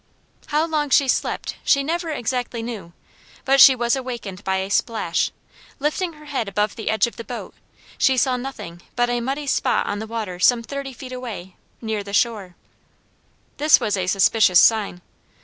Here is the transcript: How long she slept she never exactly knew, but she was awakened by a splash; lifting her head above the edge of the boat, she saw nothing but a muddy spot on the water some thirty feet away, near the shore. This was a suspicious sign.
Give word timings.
How 0.47 0.65
long 0.65 0.89
she 0.89 1.07
slept 1.07 1.57
she 1.63 1.83
never 1.83 2.09
exactly 2.09 2.63
knew, 2.63 2.93
but 3.45 3.61
she 3.61 3.75
was 3.75 3.95
awakened 3.95 4.43
by 4.43 4.55
a 4.55 4.69
splash; 4.71 5.29
lifting 5.77 6.13
her 6.13 6.25
head 6.25 6.47
above 6.47 6.75
the 6.75 6.89
edge 6.89 7.05
of 7.05 7.17
the 7.17 7.23
boat, 7.23 7.53
she 7.99 8.17
saw 8.17 8.35
nothing 8.35 8.81
but 8.95 9.11
a 9.11 9.21
muddy 9.21 9.45
spot 9.45 9.85
on 9.85 9.99
the 9.99 10.07
water 10.07 10.39
some 10.39 10.63
thirty 10.63 10.91
feet 10.93 11.11
away, 11.13 11.55
near 11.81 12.03
the 12.03 12.13
shore. 12.13 12.55
This 13.57 13.79
was 13.79 13.95
a 13.95 14.07
suspicious 14.07 14.59
sign. 14.59 15.03